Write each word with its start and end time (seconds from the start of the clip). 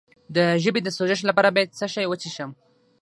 د 0.35 0.37
ژبې 0.63 0.81
د 0.83 0.89
سوزش 0.97 1.19
لپاره 1.29 1.49
باید 1.55 1.75
څه 1.79 1.85
شی 1.93 2.05
وڅښم؟ 2.07 2.51